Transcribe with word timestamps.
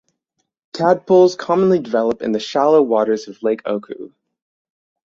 Tadpoles 0.73 1.37
commonly 1.37 1.77
develop 1.77 2.23
in 2.23 2.31
the 2.31 2.39
shallow 2.39 2.81
waters 2.81 3.27
of 3.27 3.43
Lake 3.43 3.61
Oku. 3.67 4.11